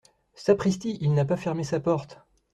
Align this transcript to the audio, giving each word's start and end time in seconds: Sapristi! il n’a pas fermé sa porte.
Sapristi! 0.33 0.97
il 1.01 1.13
n’a 1.13 1.25
pas 1.25 1.37
fermé 1.37 1.63
sa 1.63 1.79
porte. 1.79 2.17